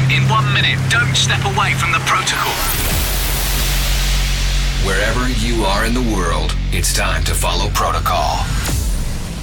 massive. 0.00 0.90
Don't 0.90 1.14
step 1.14 1.44
away 1.44 1.74
from 1.74 1.92
the 1.92 2.00
protocol. 2.06 2.52
Wherever 4.84 5.28
you 5.40 5.64
are 5.64 5.84
in 5.84 5.94
the 5.94 6.14
world, 6.14 6.54
it's 6.72 6.94
time 6.94 7.24
to 7.24 7.34
follow 7.34 7.68
protocol. 7.70 8.44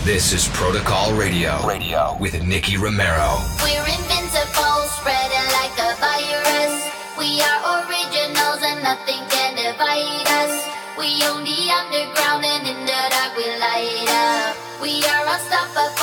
This 0.04 0.34
is 0.34 0.48
Protocol 0.50 1.14
Radio. 1.14 1.66
Radio 1.66 2.18
with 2.20 2.42
Nicky 2.44 2.78
Romero. 2.78 3.40
We're 3.64 3.88
invincible, 3.88 4.88
spreading 5.00 5.48
like 5.60 5.76
a 5.80 5.96
virus. 6.00 6.74
We 7.18 7.40
are 7.42 7.88
originals 7.88 8.60
and 8.64 8.84
nothing 8.84 9.24
can 9.30 9.56
divide 9.56 10.28
us. 10.44 10.54
We 10.98 11.24
own 11.24 11.44
the 11.44 11.72
underground 11.72 12.46
and 12.46 12.68
in 12.68 12.86
the 12.86 13.02
dark 13.10 13.36
we 13.36 13.48
light 13.60 14.08
up. 14.12 14.56
We 14.82 15.04
are 15.04 15.24
unstoppable, 15.24 16.03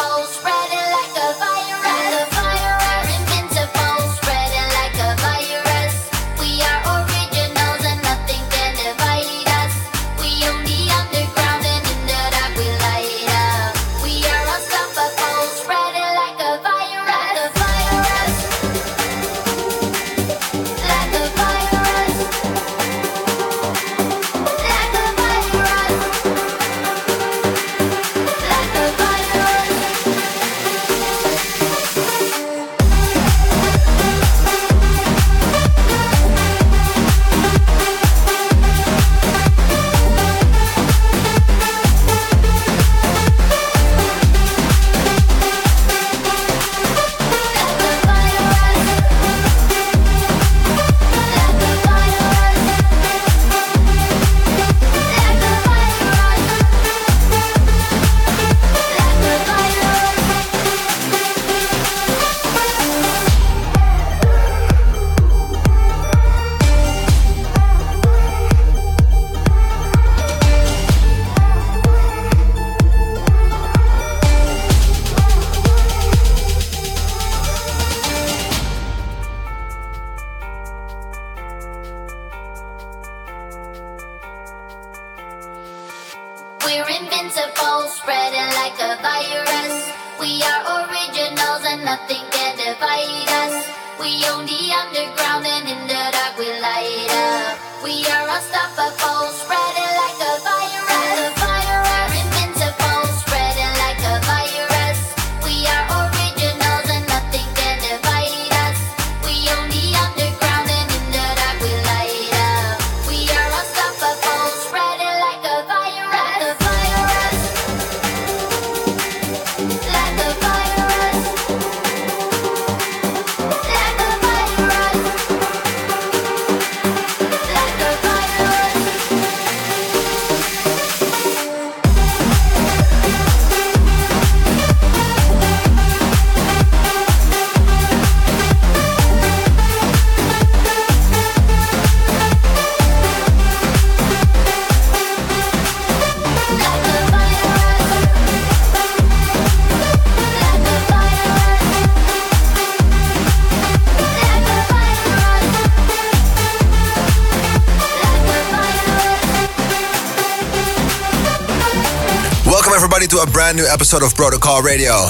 brand 163.51 163.67
new 163.67 163.73
episode 163.73 164.05
of 164.05 164.15
Protocol 164.15 164.63
Radio. 164.63 165.07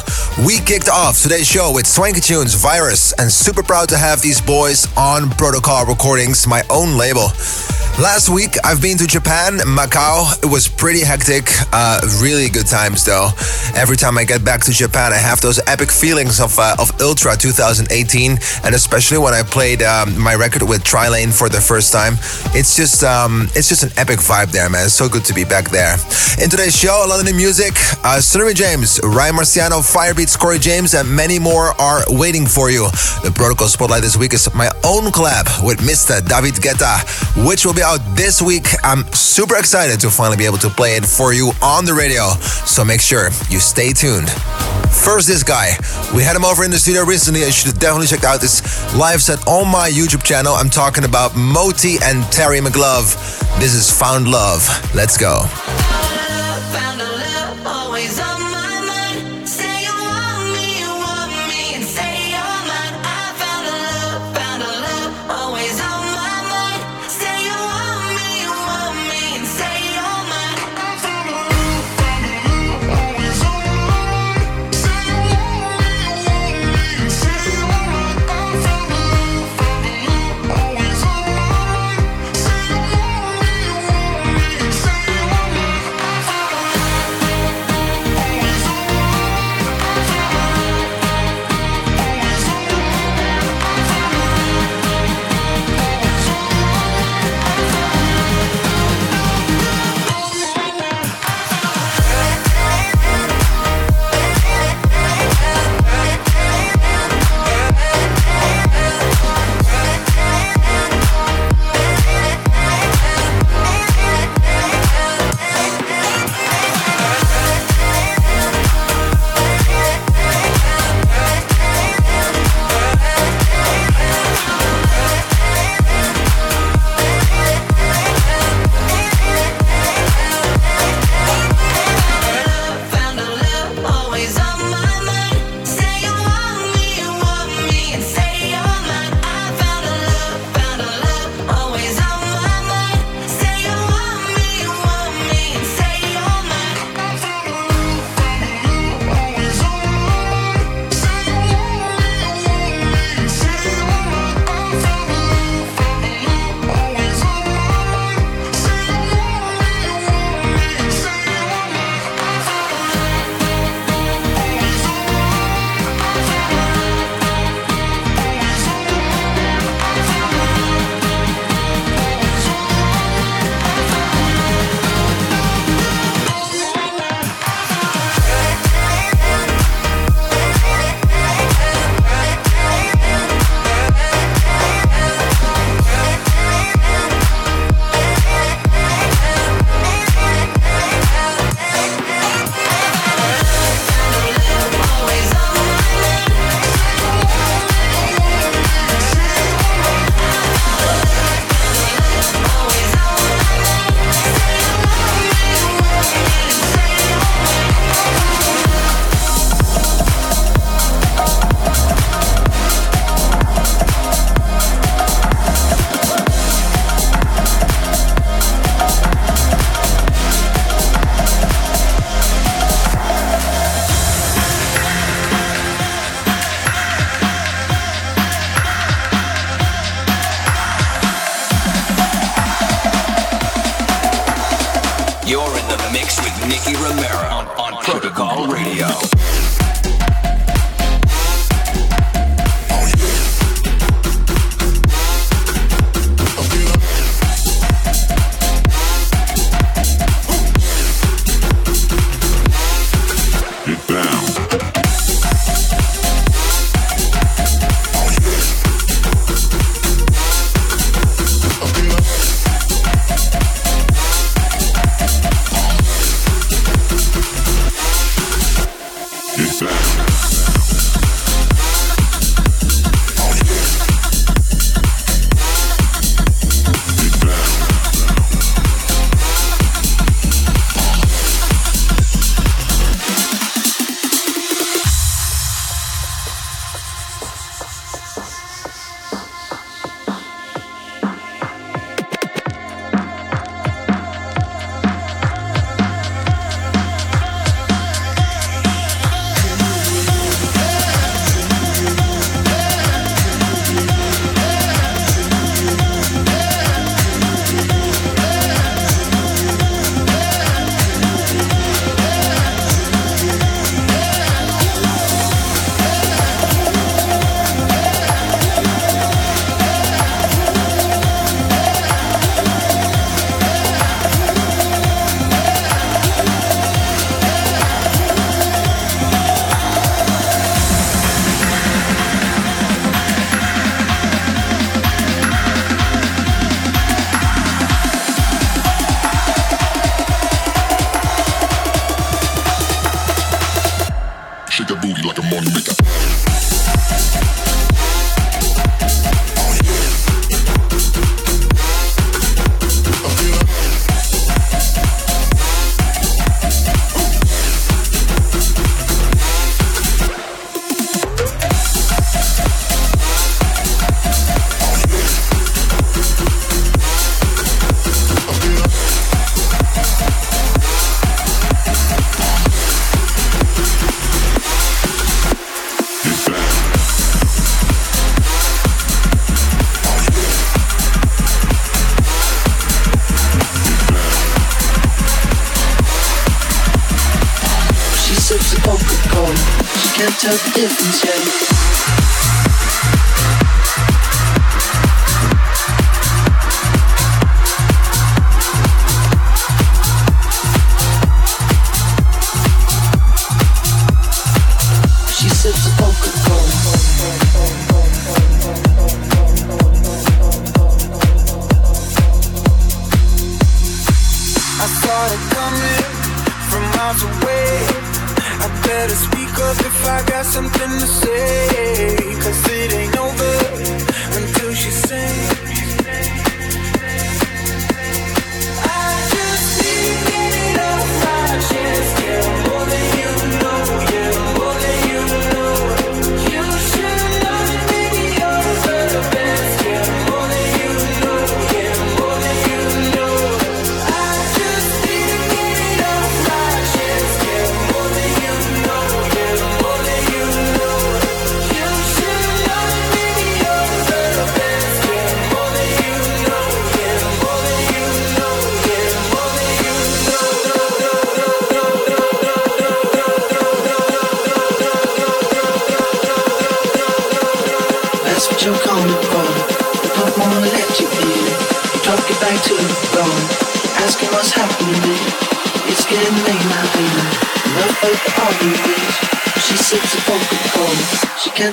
We 0.46 0.60
kicked 0.60 0.88
off 0.88 1.20
today's 1.20 1.46
show 1.46 1.72
with 1.74 1.86
Swanky 1.86 2.22
Tunes, 2.22 2.54
Virus, 2.54 3.12
and 3.18 3.30
super 3.30 3.62
proud 3.62 3.90
to 3.90 3.98
have 3.98 4.22
these 4.22 4.40
boys 4.40 4.88
on 4.96 5.28
Protocol 5.28 5.84
Recordings, 5.84 6.46
my 6.46 6.62
own 6.70 6.96
label. 6.96 7.28
Last 7.98 8.30
week, 8.30 8.56
I've 8.64 8.80
been 8.80 8.96
to 8.98 9.06
Japan, 9.06 9.58
Macau. 9.58 10.32
It 10.42 10.46
was 10.46 10.68
pretty 10.68 11.00
hectic. 11.00 11.50
Uh, 11.70 12.00
really 12.22 12.48
good 12.48 12.66
times, 12.66 13.04
though. 13.04 13.28
Every 13.74 13.96
time 13.96 14.16
I 14.16 14.24
get 14.24 14.42
back 14.42 14.62
to 14.64 14.72
Japan, 14.72 15.12
I 15.12 15.16
have 15.16 15.42
those 15.42 15.60
epic 15.66 15.90
feelings 15.90 16.40
of 16.40 16.58
uh, 16.58 16.76
of 16.78 16.98
Ultra 17.02 17.36
2018, 17.36 18.38
and 18.64 18.74
especially 18.74 19.18
when 19.18 19.34
I 19.34 19.42
played 19.42 19.82
um, 19.82 20.18
my 20.18 20.34
record 20.34 20.62
with 20.62 20.82
Trilane 20.82 21.36
for 21.36 21.50
the 21.50 21.60
first 21.60 21.92
time. 21.92 22.14
It's 22.56 22.74
just 22.74 23.04
um, 23.04 23.48
it's 23.54 23.68
just 23.68 23.82
an 23.82 23.90
epic 23.98 24.18
vibe 24.18 24.50
there, 24.50 24.70
man. 24.70 24.86
It's 24.86 24.94
so 24.94 25.08
good 25.08 25.26
to 25.26 25.34
be 25.34 25.44
back 25.44 25.68
there. 25.68 25.96
In 26.40 26.48
today's 26.48 26.74
show, 26.74 27.02
a 27.04 27.08
lot 27.08 27.20
of 27.20 27.26
new 27.26 27.34
music. 27.34 27.74
Uh, 28.02 28.20
James, 28.54 28.98
Ryan 29.04 29.34
Marciano, 29.36 29.84
Firebeatz, 29.84 30.38
Corey 30.38 30.58
James, 30.58 30.94
and 30.94 31.08
many 31.08 31.38
more 31.38 31.78
are 31.78 32.02
waiting 32.08 32.46
for 32.46 32.70
you. 32.70 32.88
The 33.22 33.32
Protocol 33.34 33.68
Spotlight 33.68 34.00
this 34.00 34.16
week 34.16 34.32
is 34.32 34.48
my 34.54 34.70
own 34.84 35.12
collab 35.12 35.64
with 35.66 35.80
Mr. 35.80 36.26
David 36.26 36.54
Guetta, 36.54 37.04
which 37.46 37.66
will 37.66 37.74
be 37.74 37.82
out 37.90 38.16
this 38.16 38.40
week. 38.40 38.68
I'm 38.84 39.04
super 39.12 39.56
excited 39.56 39.98
to 40.00 40.10
finally 40.10 40.36
be 40.36 40.46
able 40.46 40.58
to 40.58 40.68
play 40.68 40.94
it 40.94 41.04
for 41.04 41.32
you 41.32 41.50
on 41.60 41.84
the 41.84 41.92
radio. 41.92 42.28
So 42.64 42.84
make 42.84 43.00
sure 43.00 43.30
you 43.48 43.58
stay 43.58 43.92
tuned. 43.92 44.30
First, 44.90 45.26
this 45.26 45.42
guy. 45.42 45.76
We 46.14 46.22
had 46.22 46.36
him 46.36 46.44
over 46.44 46.62
in 46.62 46.70
the 46.70 46.78
studio 46.78 47.04
recently. 47.04 47.40
You 47.40 47.50
should 47.50 47.78
definitely 47.80 48.06
check 48.06 48.22
out 48.22 48.40
this 48.40 48.62
live 48.94 49.22
set 49.22 49.44
on 49.48 49.66
my 49.66 49.90
YouTube 49.90 50.22
channel. 50.22 50.52
I'm 50.54 50.70
talking 50.70 51.02
about 51.02 51.34
Moti 51.34 51.96
and 52.04 52.22
Terry 52.30 52.60
McLove. 52.60 53.18
This 53.58 53.74
is 53.74 53.90
Found 53.98 54.28
Love. 54.28 54.62
Let's 54.94 55.18
go. 55.18 55.42
with 57.00 57.09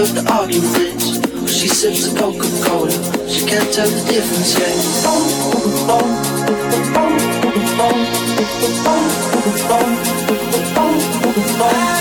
Of 0.00 0.14
the 0.14 0.32
arguments. 0.32 1.20
She 1.52 1.68
sips 1.68 2.10
a 2.10 2.16
Coca-Cola, 2.16 2.90
she 3.28 3.44
can't 3.44 3.70
tell 3.74 3.88
the 3.88 4.00
difference 4.10 4.58
yet. 4.58 5.20
I 11.62 11.99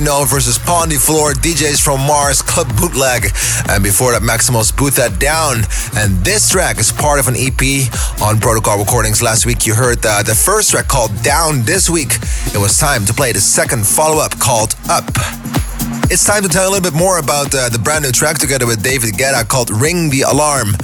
Know 0.00 0.24
versus 0.24 0.58
Pon 0.58 0.88
de 0.88 0.98
Floor, 0.98 1.32
DJs 1.32 1.82
from 1.82 2.00
Mars, 2.00 2.42
Club 2.42 2.68
Bootleg. 2.76 3.24
And 3.68 3.82
before 3.82 4.12
that, 4.12 4.22
Maximus 4.22 4.72
Boot 4.72 4.94
That 4.94 5.18
Down. 5.20 5.64
And 5.94 6.24
this 6.24 6.48
track 6.50 6.78
is 6.78 6.90
part 6.90 7.20
of 7.20 7.28
an 7.28 7.34
EP 7.36 7.88
on 8.22 8.40
Protocol 8.40 8.78
Recordings. 8.78 9.22
Last 9.22 9.46
week 9.46 9.66
you 9.66 9.74
heard 9.74 9.98
the, 10.02 10.22
the 10.26 10.34
first 10.34 10.70
track 10.70 10.88
called 10.88 11.10
Down. 11.22 11.62
This 11.62 11.90
week 11.90 12.14
it 12.54 12.58
was 12.58 12.78
time 12.78 13.04
to 13.06 13.14
play 13.14 13.32
the 13.32 13.40
second 13.40 13.86
follow 13.86 14.22
up 14.22 14.38
called 14.38 14.74
Up. 14.88 15.04
It's 16.10 16.24
time 16.24 16.42
to 16.42 16.48
tell 16.48 16.68
a 16.68 16.70
little 16.70 16.82
bit 16.82 16.98
more 16.98 17.18
about 17.18 17.54
uh, 17.54 17.68
the 17.68 17.78
brand 17.78 18.02
new 18.02 18.10
track 18.10 18.38
together 18.38 18.66
with 18.66 18.82
David 18.82 19.14
Guetta 19.14 19.46
called 19.46 19.70
Ring 19.70 20.10
the 20.10 20.22
Alarm. 20.22 20.74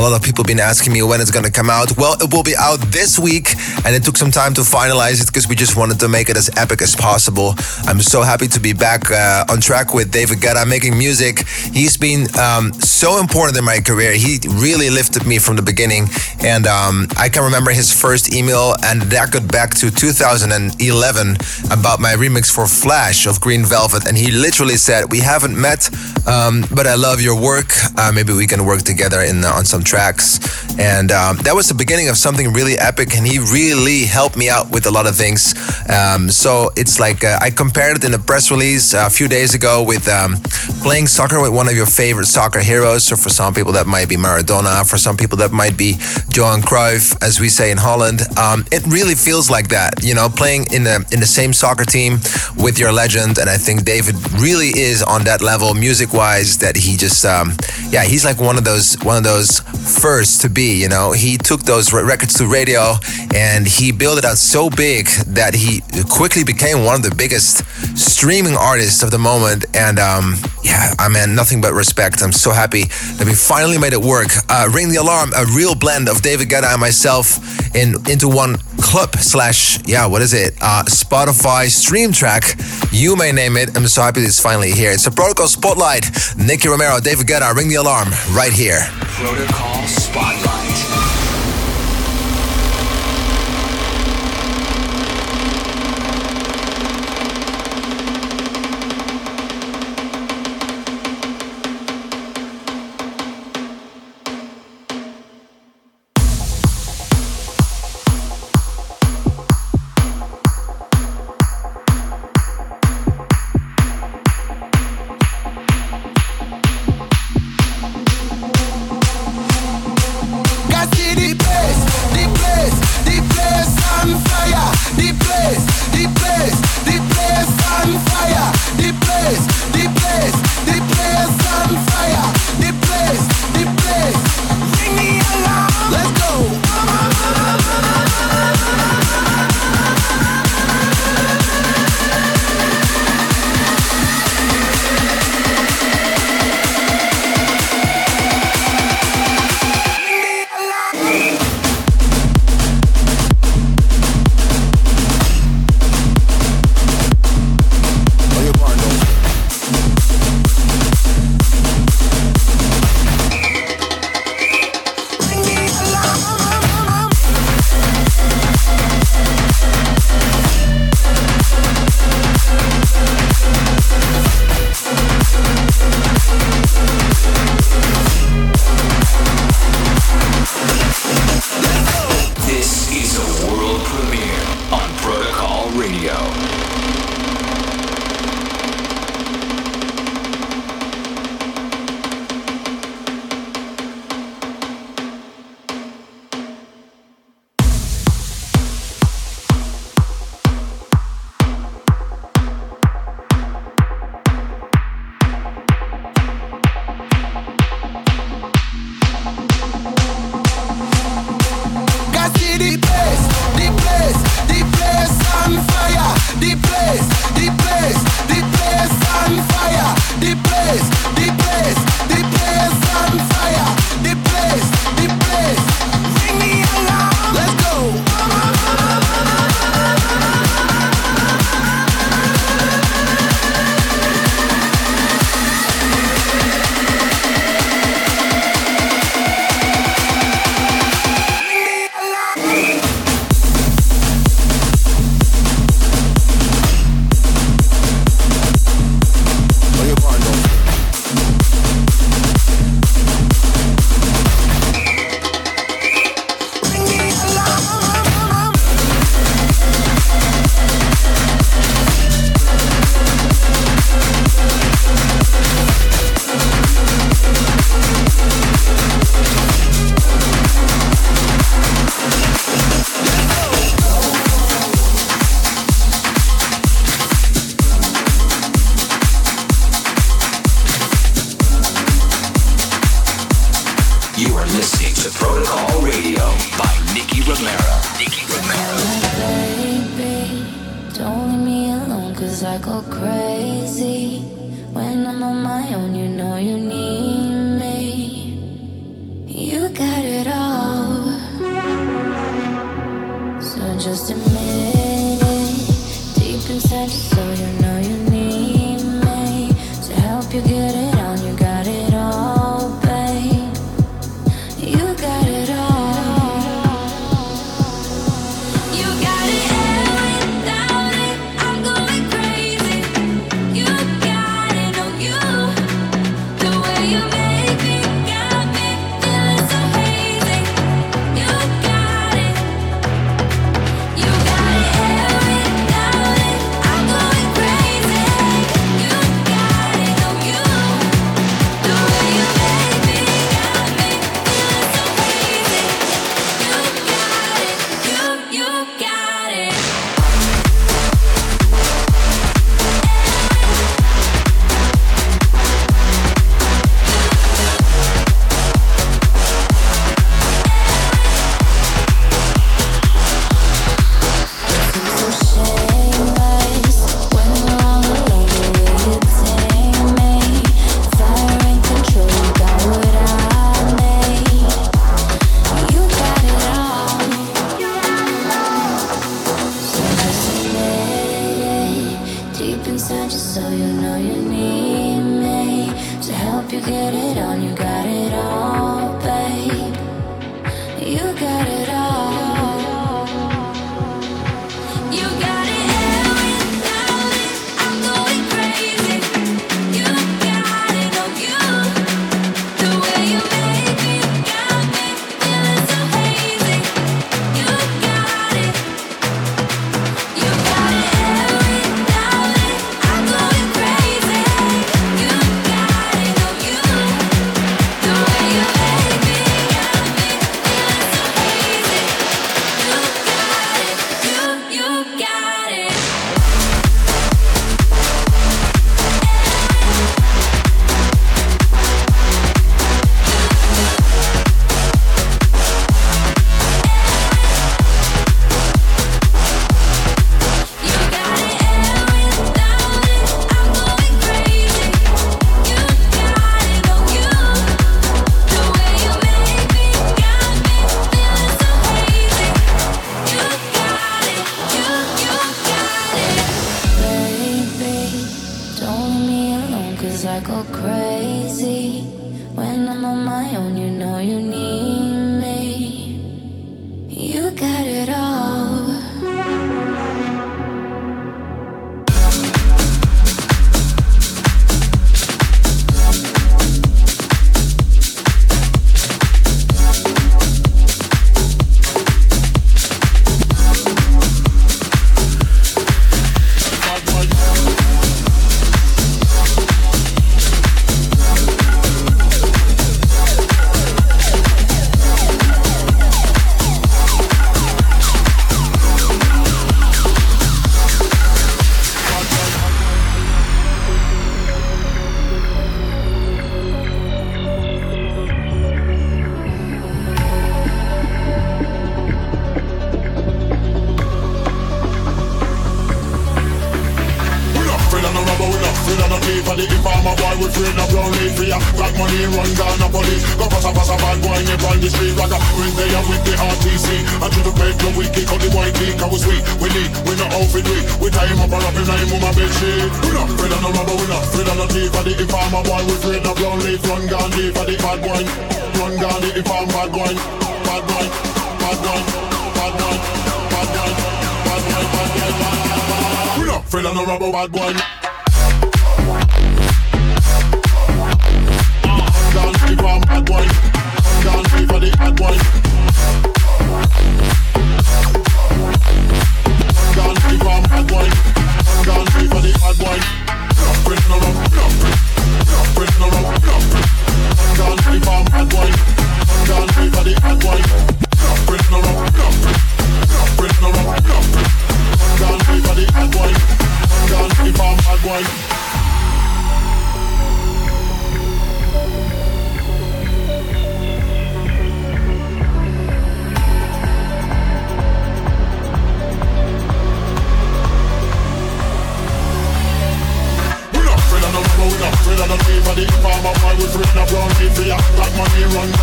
A 0.00 0.08
lot 0.08 0.16
of 0.16 0.22
people 0.22 0.44
have 0.44 0.48
been 0.48 0.60
asking 0.60 0.94
me 0.94 1.02
when 1.02 1.20
it's 1.20 1.30
going 1.30 1.44
to 1.44 1.52
come 1.52 1.68
out. 1.68 1.94
Well, 1.98 2.14
it 2.22 2.32
will 2.32 2.42
be 2.42 2.56
out 2.56 2.78
this 2.88 3.18
week, 3.18 3.54
and 3.84 3.94
it 3.94 4.02
took 4.02 4.16
some 4.16 4.30
time 4.30 4.54
to 4.54 4.62
finalize 4.62 5.20
it 5.20 5.26
because 5.26 5.46
we 5.46 5.54
just 5.54 5.76
wanted 5.76 6.00
to 6.00 6.08
make 6.08 6.30
it 6.30 6.38
as 6.38 6.48
epic 6.56 6.80
as 6.80 6.96
possible. 6.96 7.54
I'm 7.84 8.00
so 8.00 8.22
happy 8.22 8.48
to 8.48 8.60
be 8.60 8.72
back 8.72 9.10
uh, 9.10 9.44
on 9.50 9.60
track 9.60 9.92
with 9.92 10.10
David 10.10 10.38
Guetta 10.38 10.66
making 10.66 10.96
music. 10.96 11.46
He's 11.46 11.98
been 11.98 12.34
um, 12.38 12.72
so 12.80 13.20
important 13.20 13.58
in 13.58 13.64
my 13.64 13.80
career. 13.80 14.14
He 14.14 14.40
really 14.48 14.88
lifted 14.88 15.26
me 15.26 15.38
from 15.38 15.56
the 15.56 15.62
beginning, 15.62 16.08
and 16.40 16.66
um, 16.66 17.06
I 17.18 17.28
can 17.28 17.44
remember 17.44 17.70
his 17.70 17.92
first 17.92 18.32
email, 18.32 18.76
and 18.82 19.02
that 19.12 19.32
got 19.32 19.52
back 19.52 19.74
to 19.84 19.90
2011 19.90 21.36
about 21.70 22.00
my 22.00 22.14
remix 22.14 22.50
for 22.50 22.66
Flash 22.66 23.26
of 23.26 23.38
Green 23.38 23.66
Velvet, 23.66 24.08
and 24.08 24.16
he 24.16 24.30
literally 24.30 24.78
said, 24.78 25.12
"We 25.12 25.20
haven't 25.20 25.60
met, 25.60 25.90
um, 26.26 26.64
but 26.74 26.86
I 26.86 26.94
love 26.94 27.20
your 27.20 27.40
work. 27.40 27.72
Uh, 27.96 28.12
maybe 28.12 28.32
we 28.32 28.46
can 28.46 28.64
work 28.64 28.82
together 28.82 29.20
in 29.20 29.44
uh, 29.44 29.52
on 29.52 29.64
some 29.64 29.82
tracks." 29.82 30.38
And 30.80 31.12
um, 31.12 31.36
that 31.44 31.54
was 31.54 31.68
the 31.68 31.74
beginning 31.74 32.08
of 32.08 32.16
something 32.16 32.54
really 32.54 32.78
epic. 32.78 33.14
And 33.14 33.26
he 33.26 33.38
really 33.38 34.06
helped 34.06 34.34
me 34.34 34.48
out 34.48 34.70
with 34.70 34.86
a 34.86 34.90
lot 34.90 35.06
of 35.06 35.14
things. 35.14 35.52
Um, 35.90 36.30
so 36.30 36.70
it's 36.74 36.98
like 36.98 37.22
uh, 37.22 37.38
I 37.38 37.50
compared 37.50 37.98
it 37.98 38.04
in 38.04 38.14
a 38.14 38.18
press 38.18 38.50
release 38.50 38.94
a 38.94 39.10
few 39.10 39.28
days 39.28 39.54
ago 39.54 39.84
with 39.86 40.08
um, 40.08 40.36
playing 40.80 41.06
soccer 41.06 41.38
with 41.38 41.52
one 41.52 41.68
of 41.68 41.76
your 41.76 41.84
favorite 41.84 42.26
soccer 42.26 42.60
heroes. 42.60 43.04
So 43.04 43.16
for 43.16 43.28
some 43.28 43.52
people 43.52 43.72
that 43.72 43.86
might 43.86 44.08
be 44.08 44.16
Maradona. 44.16 44.88
For 44.88 44.96
some 44.96 45.18
people 45.18 45.36
that 45.38 45.52
might 45.52 45.76
be 45.76 45.96
Johan 46.32 46.62
Cruyff, 46.62 47.14
as 47.22 47.40
we 47.40 47.50
say 47.50 47.70
in 47.70 47.76
Holland. 47.76 48.22
Um, 48.38 48.64
it 48.72 48.82
really 48.86 49.14
feels 49.14 49.50
like 49.50 49.68
that. 49.68 50.02
You 50.02 50.14
know, 50.14 50.30
playing 50.30 50.72
in 50.72 50.84
the 50.84 51.04
in 51.12 51.20
the 51.20 51.26
same 51.26 51.52
soccer 51.52 51.84
team 51.84 52.20
with 52.56 52.78
your 52.78 52.90
legend. 52.90 53.36
And 53.36 53.50
I 53.50 53.58
think 53.58 53.84
David 53.84 54.16
really 54.40 54.68
is 54.68 55.02
on 55.02 55.24
that 55.24 55.42
level 55.42 55.74
music 55.74 56.14
wise 56.14 56.56
that 56.58 56.74
he 56.74 56.96
just 56.96 57.26
um, 57.26 57.52
yeah 57.90 58.04
he's 58.04 58.24
like 58.24 58.40
one 58.40 58.56
of 58.56 58.64
those 58.64 58.96
one 59.02 59.18
of 59.18 59.24
those 59.24 59.60
first 60.00 60.40
to 60.40 60.48
be 60.48 60.69
you 60.72 60.88
know 60.88 61.12
he 61.12 61.36
took 61.36 61.62
those 61.62 61.92
records 61.92 62.34
to 62.34 62.46
radio 62.46 62.94
and 63.34 63.66
he 63.66 63.92
built 63.92 64.18
it 64.18 64.24
out 64.24 64.38
so 64.38 64.70
big 64.70 65.06
that 65.26 65.54
he 65.54 65.82
quickly 66.08 66.44
became 66.44 66.84
one 66.84 66.96
of 66.96 67.02
the 67.02 67.14
biggest 67.14 67.64
streaming 67.96 68.56
artists 68.56 69.02
of 69.02 69.10
the 69.10 69.18
moment. 69.18 69.64
And 69.74 69.98
um, 69.98 70.36
yeah 70.62 70.94
I 70.98 71.08
mean 71.08 71.34
nothing 71.34 71.60
but 71.60 71.72
respect. 71.72 72.22
I'm 72.22 72.32
so 72.32 72.50
happy 72.50 72.84
that 73.16 73.26
we 73.26 73.34
finally 73.34 73.78
made 73.78 73.92
it 73.92 74.00
work. 74.00 74.30
Uh, 74.48 74.68
ring 74.72 74.88
the 74.88 74.96
alarm 74.96 75.32
a 75.36 75.44
real 75.46 75.74
blend 75.74 76.08
of 76.08 76.22
David 76.22 76.48
Guetta 76.48 76.72
and 76.72 76.80
myself 76.80 77.38
in 77.74 77.94
into 78.10 78.28
one 78.28 78.56
clip 78.80 79.16
slash 79.16 79.78
yeah 79.86 80.06
what 80.06 80.22
is 80.22 80.34
it 80.34 80.54
uh, 80.60 80.84
Spotify 80.86 81.68
stream 81.68 82.12
track 82.12 82.56
you 82.92 83.16
may 83.16 83.32
name 83.32 83.56
it 83.56 83.76
I'm 83.76 83.86
so 83.86 84.02
happy 84.02 84.20
it's 84.20 84.40
finally 84.40 84.72
here. 84.72 84.90
It's 84.90 85.06
a 85.06 85.10
Protocol 85.10 85.48
Spotlight. 85.48 86.10
Nicky 86.36 86.68
Romero, 86.68 87.00
David 87.00 87.26
Guetta, 87.26 87.54
ring 87.54 87.68
the 87.68 87.76
alarm 87.76 88.08
right 88.32 88.52
here. 88.52 88.80
Protocol 88.90 89.86
Spotlight. 89.86 90.89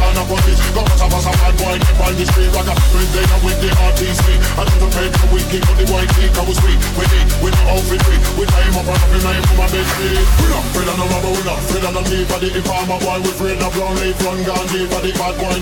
And 0.08 0.18
a 0.20 0.24
police. 0.28 0.60
Go 0.76 0.82
pass 0.84 1.02
a 1.02 1.08
a 1.08 1.32
bad 1.32 1.56
boy, 1.56 1.76
keep 1.80 2.00
on 2.04 2.13
the 2.16 2.26
street. 2.28 2.52
Rock 2.52 2.68
a 2.68 2.76
night 2.76 3.44
with 3.44 3.60
the 3.63 3.70
RTC. 3.72 4.26
I 4.58 4.62
do 4.68 4.76
the 4.84 4.88
paper, 4.92 5.26
we 5.32 5.40
on 5.63 5.76
the 5.80 5.86
white 5.88 6.12
heat. 6.20 6.34
I 6.36 6.44
was 6.44 6.58
sweet, 6.60 6.80
we 6.98 7.06
need, 7.08 7.28
we 7.40 7.50
no 7.52 7.62
outfit 7.72 8.02
free. 8.04 8.20
We 8.36 8.44
time 8.48 8.76
up 8.76 8.88
and 8.88 9.00
up 9.00 9.44
for 9.48 9.56
my. 9.56 9.68
We 9.68 10.46
not 10.52 10.63
afraid 10.68 10.90
of 10.92 10.96
no 10.98 11.06
rubber, 11.08 11.32
we 11.32 11.42
not 11.48 11.60
afraid 11.60 11.86
of 11.88 11.94
no 11.96 12.02
for 12.04 12.40
the 12.40 12.50
informer 12.52 13.00
boy. 13.00 13.18
We 13.24 13.32
afraid 13.32 13.62
of 13.63 13.72
brown 13.72 13.96
leaf, 14.02 14.18
run 14.24 14.40
Gandhi 14.44 14.82
for 14.92 15.02
the 15.02 15.12
bad 15.16 15.36
boy. 15.40 15.60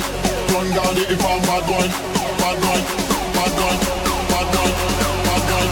Run 0.54 0.68
Gandhi, 0.74 1.04
inform 1.14 1.42
bad 1.46 1.64
boy. 1.70 1.88
Bad 2.42 2.58
boy, 2.62 2.82
bad 3.36 3.52
boy, 3.54 3.76
bad 4.26 4.46
boy, 4.46 4.66
bad 4.66 4.92
boy, 5.26 5.26
bad 5.26 5.46
boy, 5.46 5.68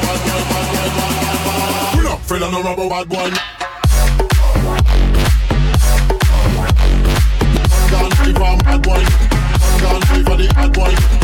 bad 0.00 0.20
boy, 0.24 0.48
bad 0.48 0.66
boy, 0.72 1.12
bad 1.20 1.40
boy. 1.44 1.96
We 1.96 2.00
not 2.04 2.18
afraid 2.24 2.42
of 2.42 2.50
no 2.52 2.60
rubber, 2.62 2.88
bad 2.88 3.08
boy. 3.08 3.57
Gandhi 10.58 11.17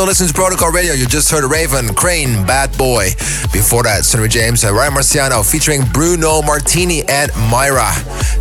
still 0.00 0.08
listening 0.08 0.28
to 0.28 0.34
Protocol 0.34 0.72
Radio. 0.72 0.94
You 0.94 1.04
just 1.04 1.30
heard 1.30 1.44
Raven, 1.44 1.94
Crane, 1.94 2.46
Bad 2.46 2.74
Boy. 2.78 3.10
Before 3.52 3.82
that, 3.82 4.06
Sunnery 4.06 4.30
James 4.30 4.64
and 4.64 4.74
Ryan 4.74 4.94
Marciano 4.94 5.44
featuring 5.44 5.82
Bruno 5.92 6.40
Martini 6.40 7.02
and 7.06 7.30
Myra. 7.50 7.92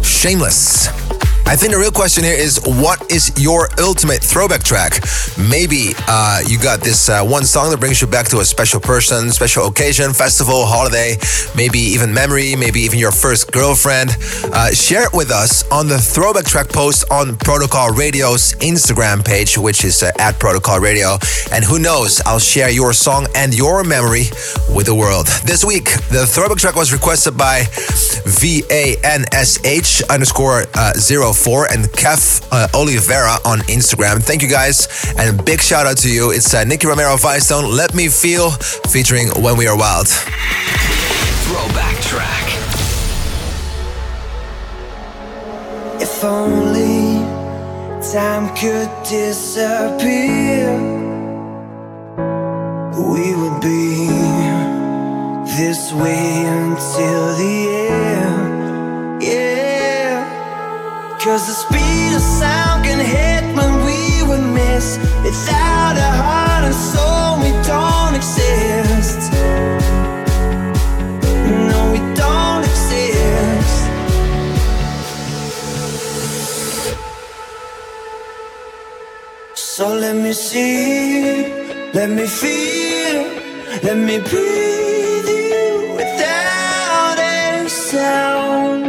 Shameless. 0.01 0.87
I 1.45 1.57
think 1.57 1.73
the 1.73 1.77
real 1.77 1.91
question 1.91 2.23
here 2.23 2.35
is 2.35 2.61
what 2.63 3.11
is 3.11 3.33
your 3.35 3.67
ultimate 3.77 4.23
throwback 4.23 4.63
track? 4.63 5.03
Maybe 5.39 5.93
uh, 6.08 6.41
you 6.45 6.60
got 6.60 6.82
this 6.82 7.08
uh, 7.08 7.23
one 7.23 7.45
song 7.45 7.71
that 7.71 7.80
brings 7.80 8.02
you 8.02 8.08
back 8.08 8.28
to 8.28 8.39
a 8.39 8.45
special 8.45 8.82
person, 8.82 9.32
special 9.32 9.67
occasion, 9.67 10.12
festival, 10.12 10.65
holiday, 10.65 11.15
maybe 11.56 11.80
even 11.80 12.13
memory, 12.13 12.58
maybe 12.58 12.82
even 12.82 12.99
your 12.99 13.13
first 13.13 13.52
girlfriend. 13.54 14.17
Uh, 14.43 14.71
share 14.71 15.04
it 15.04 15.13
with 15.13 15.32
us 15.32 15.63
on 15.71 15.88
the 15.88 15.97
throwback 15.97 16.43
track 16.45 16.67
post 16.67 17.06
on 17.10 17.38
Protocol 17.38 17.91
Radio's 17.91 18.54
Instagram 18.56 19.23
page, 19.23 19.58
which 19.58 19.86
is 19.86 20.04
uh, 20.04 20.12
at 20.19 20.38
Protocol 20.39 20.82
Radio. 20.82 21.17
And 21.54 21.63
who 21.63 21.80
knows, 21.80 22.21
I'll 22.25 22.39
share 22.39 22.69
your 22.69 22.91
song 22.91 23.28
and 23.34 23.54
your 23.58 23.86
memory 23.86 24.25
with 24.75 24.88
the 24.88 24.95
world. 24.95 25.28
This 25.45 25.63
week, 25.63 25.86
the 26.10 26.25
throwback 26.28 26.58
track 26.58 26.75
was 26.75 26.91
requested 26.91 27.38
by 27.38 27.63
VANSH 28.25 30.02
underscore 30.10 30.65
uh, 30.73 30.93
04 31.34 31.71
and 31.71 31.86
Kev 31.86 32.47
uh, 32.52 32.67
Oliveira 32.73 33.38
on 33.45 33.60
Instagram. 33.69 34.21
Thank 34.21 34.41
you 34.41 34.49
guys, 34.49 34.88
and 35.17 35.28
big 35.33 35.61
shout 35.61 35.85
out 35.85 35.97
to 35.97 36.09
you. 36.09 36.31
It's 36.31 36.53
uh, 36.53 36.63
Nicky 36.63 36.87
Romero 36.87 37.15
Vicetone. 37.15 37.75
Let 37.75 37.93
Me 37.93 38.07
Feel 38.07 38.51
featuring 38.89 39.29
When 39.41 39.57
We 39.57 39.67
Are 39.67 39.77
Wild. 39.77 40.07
Throwback 40.07 42.01
track. 42.01 42.45
If 46.01 46.23
only 46.23 47.19
time 48.11 48.55
could 48.55 48.89
disappear, 49.03 50.71
we 52.95 53.35
would 53.35 53.61
be 53.61 54.07
this 55.57 55.91
way 55.91 56.45
until 56.45 57.35
the 57.35 57.87
end. 57.89 59.23
Yeah, 59.23 61.19
cause 61.21 61.47
the 61.47 61.53
speed 61.53 62.15
of 62.15 62.21
sound 62.21 62.85
can 62.85 62.99
hit 62.99 63.29
when 63.29 63.47
we 63.47 63.48
miss. 64.79 64.97
Without 65.23 65.95
a 66.07 66.11
heart 66.21 66.63
and 66.69 66.79
soul, 66.91 67.29
we 67.43 67.51
don't 67.71 68.13
exist. 68.19 69.21
No, 71.69 71.79
we 71.93 71.99
don't 72.21 72.63
exist. 72.71 73.81
So 79.55 79.85
let 80.03 80.15
me 80.15 80.33
see, 80.33 81.45
let 81.93 82.09
me 82.09 82.25
feel, 82.41 83.19
let 83.87 83.97
me 84.07 84.17
breathe 84.31 85.29
you 85.39 85.93
without 85.99 87.17
a 87.17 87.69
sound. 87.69 88.85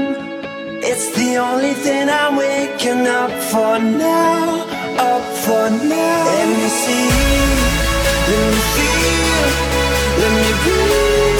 It's 0.91 1.09
the 1.19 1.31
only 1.37 1.75
thing 1.85 2.09
I'm 2.09 2.35
waking 2.37 3.07
up 3.07 3.33
for 3.51 3.79
now, 3.79 4.67
up 5.01 5.23
for 5.45 5.71
now. 5.71 6.25
Let 6.27 6.49
me 6.49 6.69
see, 6.69 7.09
let 8.31 8.43
me 8.53 8.61
feel, 8.75 9.47
let 10.21 10.33
me 10.37 10.49
breathe 10.63 11.40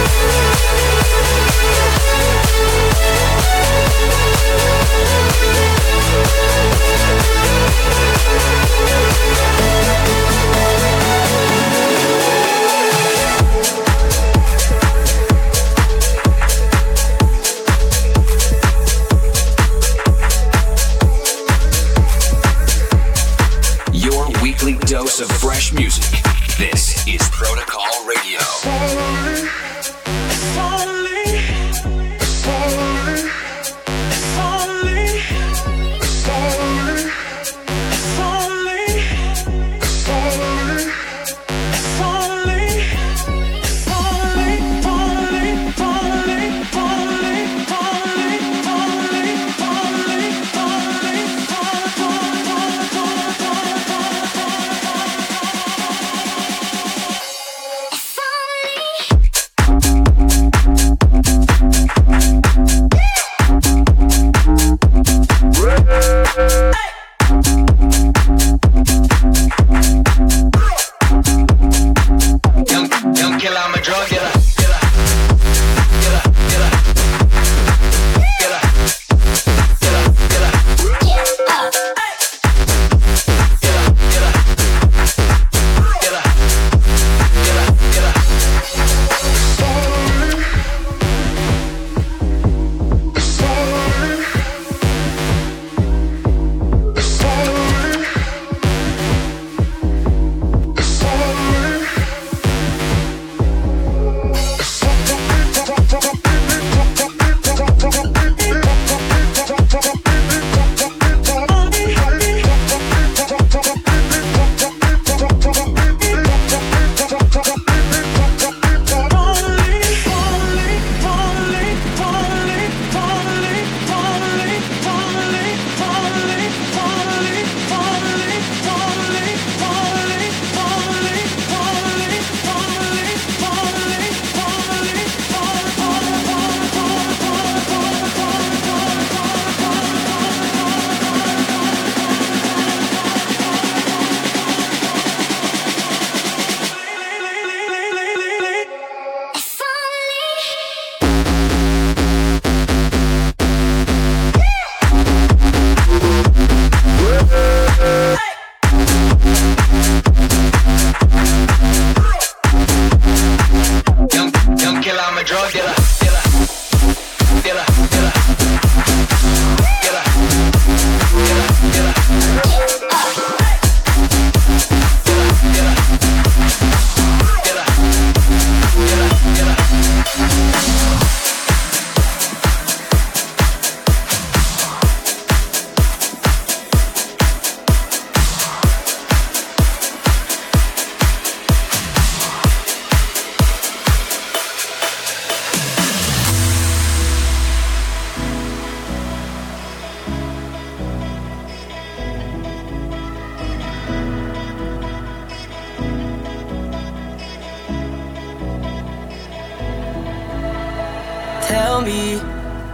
you. 0.00 0.49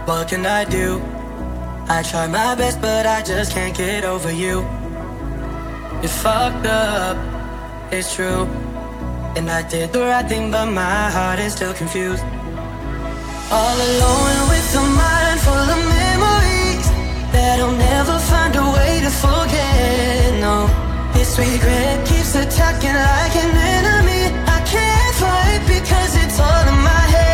What 0.07 0.29
can 0.29 0.45
I 0.45 0.63
do? 0.63 1.01
I 1.89 2.01
try 2.01 2.27
my 2.27 2.55
best, 2.55 2.79
but 2.81 3.05
I 3.05 3.21
just 3.21 3.51
can't 3.51 3.75
get 3.75 4.05
over 4.05 4.31
you. 4.31 4.55
You 6.01 6.07
fucked 6.07 6.65
up, 6.65 7.17
it's 7.91 8.15
true. 8.15 8.43
And 9.35 9.49
I 9.49 9.67
did 9.67 9.91
the 9.91 9.99
right 9.99 10.25
thing, 10.25 10.49
but 10.49 10.67
my 10.67 11.11
heart 11.11 11.39
is 11.39 11.53
still 11.53 11.73
confused. 11.73 12.23
All 13.51 13.77
alone 13.89 14.41
with 14.51 14.79
a 14.81 14.83
mind 15.01 15.39
full 15.45 15.67
of 15.75 15.81
memories 15.99 16.87
that 17.33 17.59
I'll 17.59 17.77
never 17.91 18.17
find 18.31 18.55
a 18.55 18.65
way 18.77 19.01
to 19.05 19.11
forget. 19.11 20.39
No, 20.39 20.55
this 21.13 21.37
regret 21.37 22.07
keeps 22.07 22.33
attacking 22.33 22.95
like 22.95 23.35
an 23.43 23.51
enemy. 23.75 24.23
I 24.55 24.59
can't 24.73 25.15
fight 25.21 25.61
because 25.67 26.11
it's 26.23 26.39
all 26.39 26.67
in 26.71 26.79
my 26.91 27.03
head. 27.13 27.26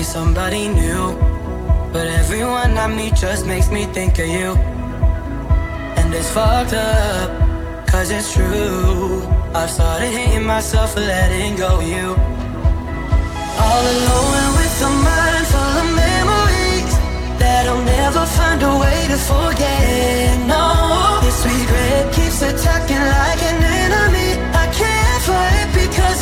Me 0.00 0.04
somebody 0.04 0.68
new. 0.68 1.04
But 1.92 2.06
everyone 2.22 2.72
I 2.84 2.86
meet 2.98 3.14
just 3.14 3.44
makes 3.46 3.68
me 3.76 3.82
think 3.96 4.12
of 4.24 4.28
you. 4.38 4.50
And 5.98 6.08
it's 6.18 6.30
fucked 6.36 6.72
up, 6.72 7.28
cause 7.90 8.08
it's 8.10 8.32
true. 8.32 9.22
I've 9.58 9.70
started 9.76 10.10
hating 10.16 10.46
myself 10.46 10.94
for 10.94 11.00
letting 11.00 11.56
go 11.56 11.70
of 11.78 11.88
you. 11.94 12.08
All 13.64 13.84
alone 13.94 14.50
with 14.58 14.86
a 14.88 14.90
mind 15.06 15.46
full 15.52 15.74
of 15.82 15.88
memories 16.06 16.94
that 17.42 17.62
I'll 17.70 17.84
never 17.98 18.24
find 18.38 18.60
a 18.70 18.74
way 18.82 19.00
to 19.12 19.18
forget. 19.30 20.30
No, 20.54 20.64
this 21.24 21.40
regret 21.52 22.04
keeps 22.16 22.40
attacking 22.50 23.04
like 23.16 23.42
an 23.50 23.60
enemy. 23.84 24.30
I 24.62 24.66
can't 24.80 25.22
fight 25.28 25.68
because 25.80 26.19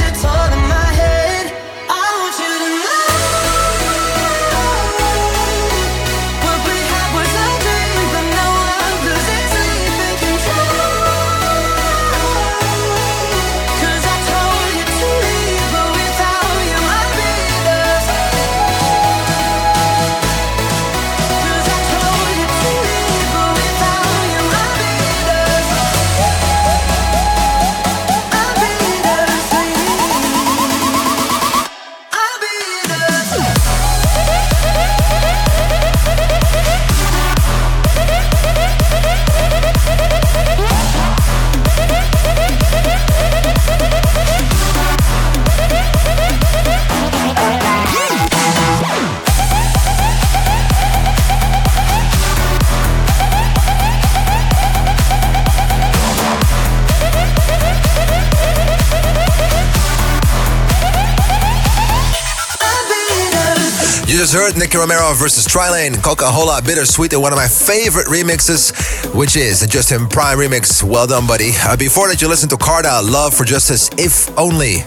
just 64.19 64.35
heard 64.35 64.59
Nicky 64.59 64.77
Romero 64.77 65.15
versus 65.15 65.47
Trilane, 65.47 66.03
Coca-Cola 66.03 66.61
Bittersweet 66.61 67.13
in 67.13 67.21
one 67.21 67.33
of 67.33 67.37
my 67.37 67.47
favorite 67.47 68.09
remixes, 68.09 69.15
which 69.15 69.37
is 69.37 69.61
the 69.61 69.67
Justin 69.69 70.09
Prime 70.09 70.39
remix. 70.39 70.83
Well 70.83 71.07
done, 71.07 71.29
buddy. 71.29 71.53
Uh, 71.55 71.77
before 71.77 72.09
that, 72.09 72.21
you 72.21 72.27
listened 72.27 72.51
to 72.51 72.57
Carda, 72.57 73.01
Love 73.09 73.33
for 73.33 73.45
Justice, 73.45 73.89
If 73.97 74.37
Only. 74.37 74.79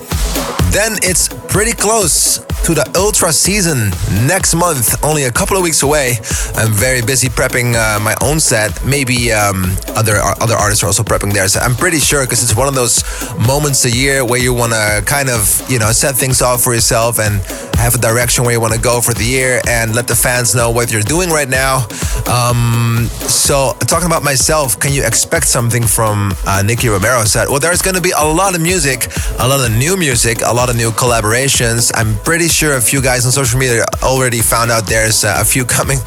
Then 0.72 1.00
it's 1.02 1.30
pretty 1.48 1.72
close 1.72 2.40
to 2.66 2.74
the 2.74 2.90
Ultra 2.96 3.34
season 3.34 3.90
next 4.28 4.54
month, 4.54 5.04
only 5.04 5.24
a 5.24 5.32
couple 5.32 5.58
of 5.58 5.64
weeks 5.64 5.82
away. 5.82 6.18
I'm 6.56 6.72
very 6.72 7.02
busy 7.02 7.28
prepping 7.28 7.76
uh, 7.76 8.00
my 8.00 8.16
own 8.22 8.40
set. 8.40 8.86
Maybe 8.86 9.32
um, 9.32 9.76
other 9.96 10.18
other 10.18 10.56
artists 10.56 10.84
are 10.84 10.88
also 10.88 11.04
prepping 11.04 11.34
theirs. 11.34 11.58
I'm 11.58 11.76
pretty 11.76 12.00
sure 12.00 12.24
because 12.24 12.44
it's 12.44 12.56
one 12.56 12.68
of 12.68 12.76
those 12.76 13.04
moments 13.48 13.84
a 13.86 13.92
year 13.92 14.24
where 14.24 14.40
you 14.40 14.54
want 14.54 14.74
to 14.74 15.04
kind 15.06 15.30
of 15.30 15.62
you 15.70 15.80
know 15.80 15.92
set 15.92 16.16
things 16.16 16.42
off 16.42 16.62
for 16.62 16.74
yourself 16.74 17.18
and 17.20 17.42
have 17.78 17.96
a 17.96 17.98
direction 17.98 18.44
where 18.44 18.54
you 18.54 18.62
want 18.62 18.74
to 18.74 18.80
go 18.80 19.02
for 19.02 19.14
the 19.14 19.24
year 19.24 19.62
and 19.68 19.96
let 19.96 20.08
the 20.08 20.16
fans 20.16 20.56
know 20.56 20.72
what 20.72 20.92
you're 20.92 21.02
doing 21.02 21.30
right 21.30 21.50
now. 21.50 21.88
Um, 22.30 23.08
so 23.28 23.74
talking 23.88 24.08
about 24.08 24.24
myself, 24.24 24.80
can 24.80 24.94
you 24.94 25.06
expect 25.06 25.48
something 25.48 25.84
from 25.84 26.34
uh, 26.46 26.62
Nicky 26.66 26.90
Romero 26.90 27.24
set? 27.24 27.50
Well, 27.50 27.60
there's 27.60 27.82
going 27.82 27.96
to 27.96 28.02
be 28.02 28.12
a 28.18 28.24
lot 28.26 28.56
of 28.56 28.62
music, 28.62 29.08
a 29.40 29.48
lot 29.48 29.60
of 29.66 29.76
new 29.76 29.98
music, 29.98 30.40
a 30.46 30.54
lot 30.54 30.70
of 30.70 30.76
new 30.76 30.92
collaborations. 30.92 31.92
I'm 31.96 32.16
pretty 32.24 32.48
sure 32.48 32.76
a 32.78 32.82
few 32.82 33.02
guys 33.02 33.26
on 33.26 33.32
social 33.32 33.60
media 33.60 33.86
already 34.04 34.40
found 34.40 34.72
out 34.72 34.86
there's 34.86 35.24
uh, 35.24 35.38
a 35.40 35.46
few 35.46 35.66
coming. 35.78 35.98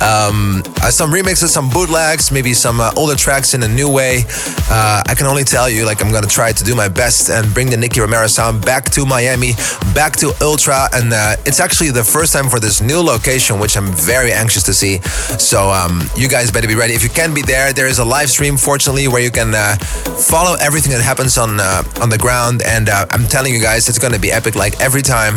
Um, 0.00 0.62
uh, 0.82 0.90
some 0.90 1.10
remixes, 1.10 1.48
some 1.48 1.70
bootlegs, 1.70 2.30
maybe 2.32 2.54
some 2.54 2.80
uh, 2.80 2.92
older 2.96 3.16
tracks 3.16 3.54
in 3.54 3.62
a 3.62 3.68
new 3.68 3.90
way. 3.90 4.24
Uh, 4.70 5.02
I 5.06 5.14
can 5.14 5.26
only 5.26 5.44
tell 5.44 5.68
you, 5.68 5.84
like, 5.84 6.02
I'm 6.02 6.12
gonna 6.12 6.26
try 6.26 6.52
to 6.52 6.64
do 6.64 6.74
my 6.74 6.88
best 6.88 7.30
and 7.30 7.52
bring 7.54 7.70
the 7.70 7.76
Nicky 7.76 8.00
Romero 8.00 8.26
sound 8.26 8.64
back 8.64 8.84
to 8.90 9.04
Miami, 9.06 9.52
back 9.94 10.16
to 10.16 10.32
Ultra, 10.40 10.88
and 10.92 11.12
uh, 11.22 11.36
it's 11.46 11.60
actually 11.60 11.90
the 11.92 12.02
first 12.02 12.32
time 12.32 12.48
for 12.48 12.58
this 12.58 12.80
new 12.80 13.00
location, 13.00 13.60
which 13.60 13.76
I'm 13.76 13.92
very 13.92 14.32
anxious 14.32 14.64
to 14.64 14.74
see. 14.74 14.98
So 15.38 15.70
um, 15.70 16.02
you 16.16 16.28
guys 16.28 16.50
better 16.50 16.66
be 16.66 16.74
ready. 16.74 16.94
If 16.94 17.04
you 17.04 17.10
can 17.10 17.32
be 17.32 17.42
there, 17.42 17.72
there 17.72 17.86
is 17.86 18.00
a 18.00 18.04
live 18.04 18.28
stream, 18.28 18.56
fortunately, 18.56 19.06
where 19.06 19.22
you 19.22 19.30
can 19.30 19.54
uh, 19.54 19.76
follow 20.32 20.56
everything 20.60 20.90
that 20.92 21.02
happens 21.02 21.38
on 21.38 21.60
uh, 21.60 21.84
on 22.02 22.08
the 22.08 22.18
ground. 22.18 22.62
And 22.66 22.88
uh, 22.88 23.06
I'm 23.10 23.26
telling 23.26 23.54
you 23.54 23.62
guys, 23.62 23.88
it's 23.88 24.00
gonna 24.00 24.18
be 24.18 24.32
epic. 24.32 24.56
Like 24.56 24.80
every 24.80 25.02
time, 25.02 25.34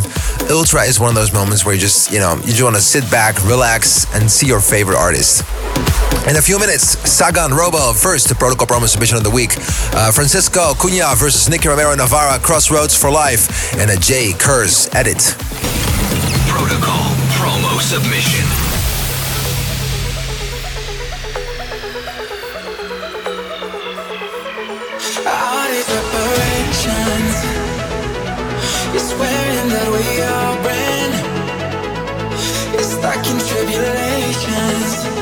Ultra 0.49 0.83
is 0.85 0.99
one 0.99 1.09
of 1.09 1.15
those 1.15 1.33
moments 1.33 1.65
where 1.65 1.75
you 1.75 1.81
just, 1.81 2.11
you 2.11 2.19
know, 2.19 2.33
you 2.37 2.53
just 2.57 2.63
want 2.63 2.75
to 2.75 2.81
sit 2.81 3.05
back, 3.11 3.37
relax, 3.45 4.11
and 4.15 4.29
see 4.29 4.47
your 4.47 4.61
favorite 4.61 4.97
artist. 4.97 5.43
In 6.27 6.37
a 6.37 6.41
few 6.41 6.57
minutes, 6.57 6.97
Sagan 7.07 7.53
Robo 7.53 7.93
first, 7.93 8.27
the 8.29 8.35
protocol 8.35 8.65
promo 8.65 8.87
submission 8.87 9.17
of 9.17 9.23
the 9.23 9.29
week. 9.29 9.53
Uh, 9.93 10.11
Francisco 10.11 10.73
Cunha 10.73 11.15
versus 11.15 11.47
Nicky 11.47 11.67
Romero 11.67 11.93
Navarra, 11.93 12.39
Crossroads 12.39 12.97
for 12.97 13.11
Life, 13.11 13.77
and 13.77 13.91
a 13.91 13.97
J 13.97 14.33
Curse 14.33 14.89
edit. 14.95 15.64
Protocol 16.47 17.05
promo 17.35 17.79
submission. 17.81 18.45
All 25.27 25.67
these 25.71 25.89
reparations. 25.97 27.35
You're 28.95 29.03
swearing 29.03 29.69
that 29.75 29.89
we 29.91 30.05
all 30.23 30.55
ran 30.63 31.09
You're 32.71 32.83
stuck 32.83 33.27
in 33.27 33.37
tribulations 33.49 35.14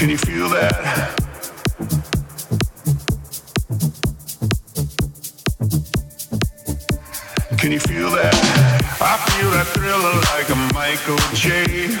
Can 0.00 0.08
you 0.08 0.16
feel 0.16 0.48
that? 0.48 0.72
Can 7.58 7.70
you 7.70 7.80
feel 7.80 8.08
that? 8.12 8.34
I 8.98 9.18
feel 9.28 9.50
that 9.50 9.66
thriller 9.74 10.14
like 10.32 10.48
a 10.48 10.56
Michael 10.72 11.18
J. 11.34 11.92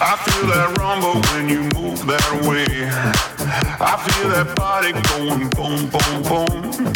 I 0.00 0.16
feel 0.16 0.46
that 0.48 0.78
rumble 0.78 1.20
when 1.34 1.50
you 1.50 1.60
move 1.78 2.06
that 2.06 2.24
way. 2.48 2.64
I 3.78 4.00
feel 4.08 4.30
that 4.30 4.56
body 4.56 4.92
going 5.12 5.50
boom, 5.50 5.90
boom, 5.92 6.22
boom. 6.24 6.88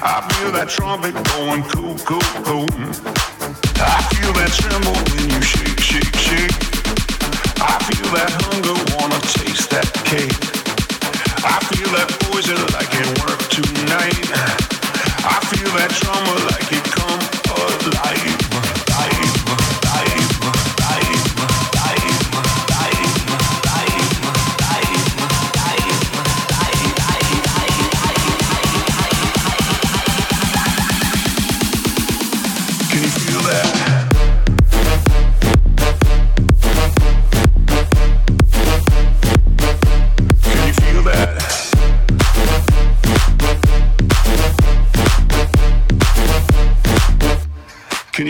I 0.00 0.26
feel 0.32 0.52
that 0.52 0.70
trumpet 0.70 1.12
going 1.36 1.64
cool, 1.64 1.98
cool, 2.08 2.24
cool. 2.48 2.68
I 3.76 4.00
feel 4.08 4.32
that 4.32 4.52
tremble 4.56 4.96
when 5.12 5.28
you 5.28 5.42
shake, 5.42 5.80
shake, 5.80 6.16
shake. 6.16 6.79
I 7.62 7.76
feel 7.92 8.08
that 8.14 8.32
hunger, 8.44 8.72
wanna 8.96 9.20
taste 9.20 9.68
that 9.70 9.88
cake. 10.08 10.32
I 11.44 11.60
feel 11.68 11.90
that 11.92 12.08
poison 12.24 12.56
like 12.72 12.88
it 12.96 13.08
worked 13.20 13.52
tonight. 13.52 14.26
I 15.24 15.38
feel 15.52 15.70
that 15.76 15.90
trauma 16.00 16.34
like 16.48 16.72
it 16.72 16.84
come 16.90 17.20
alive. 17.60 18.49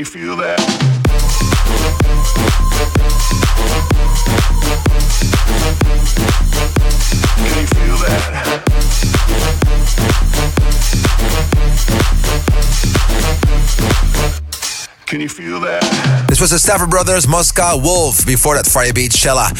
You 0.00 0.06
feel 0.06 0.34
that? 0.34 0.58
Can 7.36 7.60
you 7.60 7.66
feel 7.66 7.96
that? 7.98 8.62
Can 15.04 15.20
you 15.20 15.28
feel 15.28 15.60
that? 15.60 16.26
This 16.30 16.40
was 16.40 16.48
the 16.48 16.58
Stafford 16.58 16.88
Brothers 16.88 17.28
Moscow 17.28 17.76
Wolf. 17.76 18.24
Before 18.24 18.54
that, 18.54 18.66
Friday 18.66 18.92
Beat 18.92 19.12
Shella. 19.12 19.50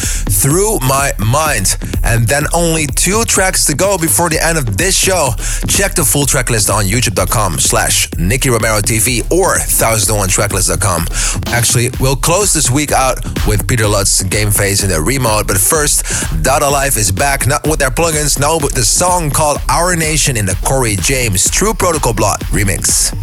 Through 0.41 0.79
My 0.79 1.11
Mind. 1.19 1.77
And 2.03 2.27
then 2.27 2.45
only 2.53 2.87
two 2.87 3.23
tracks 3.25 3.65
to 3.65 3.75
go 3.75 3.97
before 3.97 4.29
the 4.29 4.43
end 4.43 4.57
of 4.57 4.77
this 4.77 4.95
show. 4.95 5.31
Check 5.67 5.95
the 5.95 6.03
full 6.03 6.25
track 6.25 6.49
list 6.49 6.69
on 6.69 6.85
youtube.com 6.85 7.59
slash 7.59 8.09
Nicky 8.17 8.49
Romero 8.49 8.79
TV 8.79 9.21
or 9.31 9.55
1001tracklist.com. 9.55 11.07
Actually, 11.53 11.89
we'll 11.99 12.15
close 12.15 12.53
this 12.53 12.69
week 12.69 12.91
out 12.91 13.19
with 13.47 13.67
Peter 13.67 13.87
Lutz 13.87 14.23
Game 14.23 14.51
Phase 14.51 14.83
in 14.83 14.89
the 14.89 15.01
remote. 15.01 15.47
But 15.47 15.57
first, 15.57 16.03
Dada 16.43 16.69
Life 16.69 16.97
is 16.97 17.11
back, 17.11 17.47
not 17.47 17.67
with 17.67 17.79
their 17.79 17.91
plugins, 17.91 18.39
no, 18.39 18.59
but 18.59 18.73
the 18.73 18.83
song 18.83 19.29
called 19.29 19.59
Our 19.69 19.95
Nation 19.95 20.37
in 20.37 20.45
the 20.45 20.57
Corey 20.63 20.95
James 20.95 21.49
True 21.49 21.73
Protocol 21.73 22.13
Blot 22.13 22.39
remix. 22.51 23.15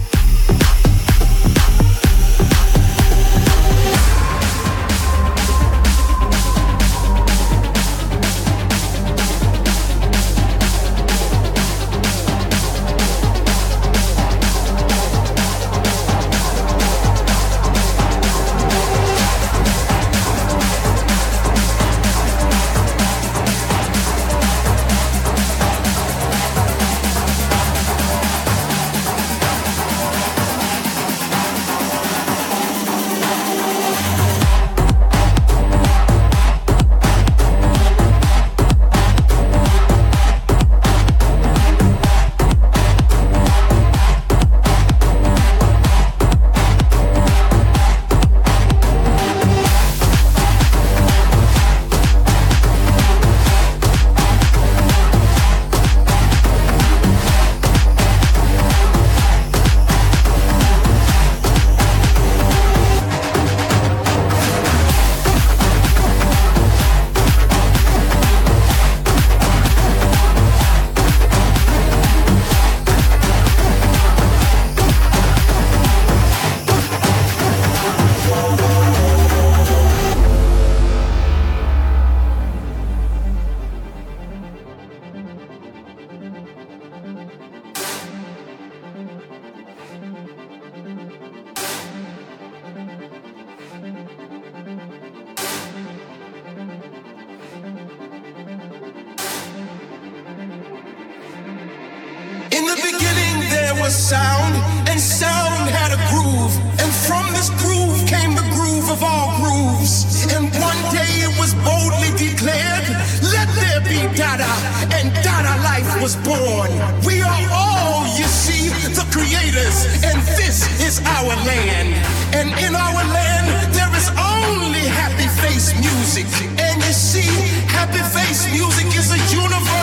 sound, 103.91 104.55
and 104.89 105.01
sound 105.01 105.69
had 105.71 105.93
a 105.97 106.01
groove. 106.13 106.53
And 106.81 106.91
from 107.09 107.25
this 107.33 107.49
groove 107.57 107.97
came 108.07 108.35
the 108.35 108.45
groove 108.53 108.91
of 108.91 109.03
all 109.03 109.33
grooves. 109.41 110.29
And 110.35 110.53
one 110.61 110.81
day 110.93 111.25
it 111.25 111.33
was 111.41 111.55
boldly 111.65 112.13
declared, 112.21 112.85
let 113.33 113.49
there 113.57 113.81
be 113.89 114.05
Dada, 114.17 114.49
and 114.93 115.09
Dada 115.25 115.57
life 115.65 115.89
was 116.03 116.17
born. 116.21 116.71
We 117.09 117.23
are 117.23 117.47
all, 117.53 118.05
you 118.17 118.29
see, 118.29 118.69
the 118.93 119.07
creators, 119.09 119.89
and 120.05 120.21
this 120.37 120.69
is 120.85 121.01
our 121.17 121.33
land. 121.49 121.97
And 122.37 122.49
in 122.61 122.75
our 122.77 123.03
land, 123.09 123.49
there 123.73 123.93
is 123.97 124.09
only 124.21 124.85
happy 124.85 125.29
face 125.41 125.73
music. 125.81 126.29
And 126.61 126.77
you 126.85 126.93
see, 126.93 127.31
happy 127.73 128.05
face 128.13 128.45
music 128.53 128.87
is 128.93 129.13
a 129.13 129.21
universe. 129.33 129.78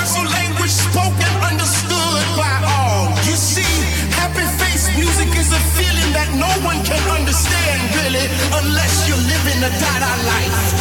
The 9.66 9.72
die 9.72 10.00
our. 10.00 10.75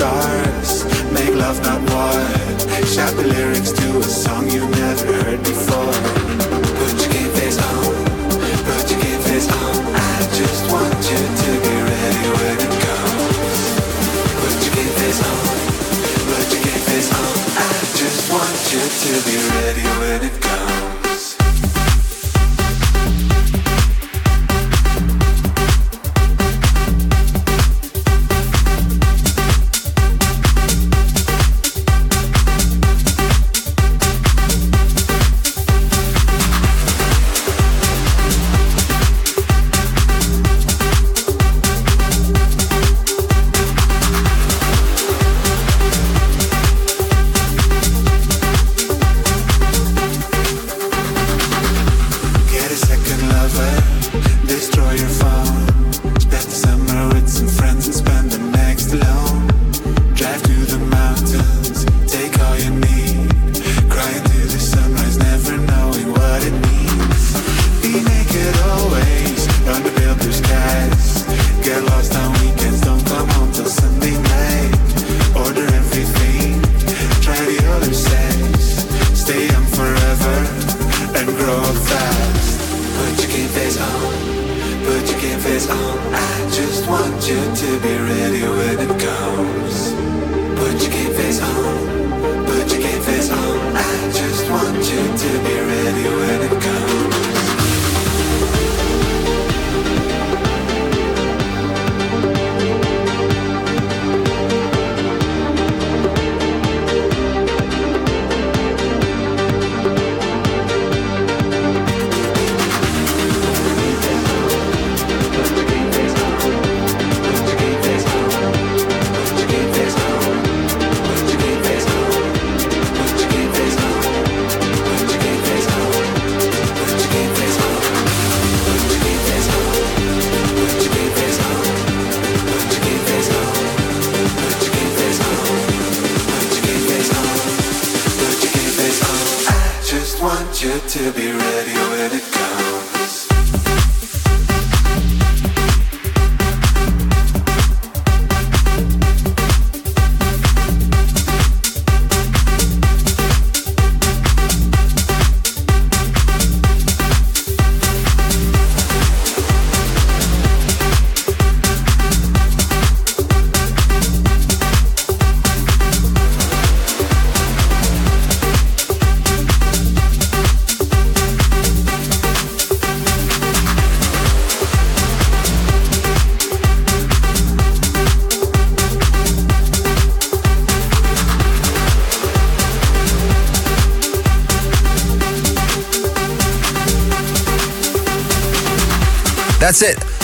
stars. 0.00 0.84
Make 1.12 1.34
love, 1.34 1.60
not 1.62 1.80
war. 1.90 2.20
Shout 2.86 3.14
the 3.16 3.26
lyrics 3.26 3.72
to 3.72 3.98
a 3.98 4.02
song 4.02 4.48
you've 4.48 4.70
never 4.70 5.12
heard 5.22 5.42
before. 5.42 5.69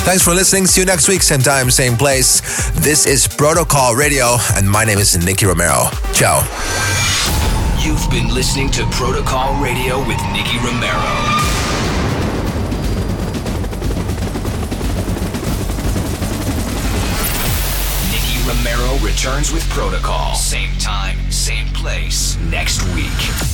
Thanks 0.06 0.22
for 0.22 0.34
listening. 0.34 0.68
See 0.68 0.80
you 0.80 0.86
next 0.86 1.08
week, 1.08 1.20
same 1.20 1.40
time, 1.40 1.68
same 1.68 1.96
place. 1.96 2.40
This 2.78 3.06
is 3.06 3.26
Protocol 3.26 3.96
Radio, 3.96 4.36
and 4.54 4.70
my 4.70 4.84
name 4.84 4.98
is 4.98 5.16
Nicky 5.16 5.46
Romero. 5.46 5.90
Ciao. 6.12 6.46
You've 7.80 8.08
been 8.08 8.32
listening 8.32 8.70
to 8.70 8.86
Protocol 8.92 9.60
Radio 9.60 9.98
with 10.06 10.20
Nicky 10.32 10.58
Romero. 10.58 11.02
Romero 18.46 18.96
returns 18.98 19.52
with 19.52 19.68
Protocol. 19.70 20.36
Same 20.36 20.70
time, 20.78 21.18
same 21.32 21.66
place 21.74 22.36
next 22.48 22.80
week. 22.94 23.45